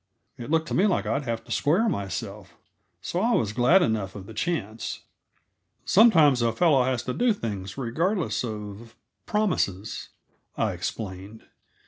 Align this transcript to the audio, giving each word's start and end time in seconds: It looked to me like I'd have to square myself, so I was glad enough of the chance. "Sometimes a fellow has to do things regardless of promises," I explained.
It 0.35 0.49
looked 0.49 0.67
to 0.69 0.73
me 0.73 0.87
like 0.87 1.05
I'd 1.05 1.25
have 1.25 1.43
to 1.43 1.51
square 1.51 1.87
myself, 1.87 2.55
so 3.03 3.19
I 3.19 3.35
was 3.35 3.53
glad 3.53 3.83
enough 3.83 4.15
of 4.15 4.25
the 4.25 4.33
chance. 4.33 5.01
"Sometimes 5.85 6.41
a 6.41 6.51
fellow 6.51 6.83
has 6.85 7.03
to 7.03 7.13
do 7.13 7.33
things 7.33 7.77
regardless 7.77 8.43
of 8.43 8.95
promises," 9.27 10.09
I 10.57 10.71
explained. 10.73 11.43